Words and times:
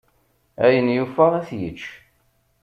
Ayen 0.65 0.87
yufa 0.95 1.25
ad 1.37 1.45
t-yečč. 1.47 1.83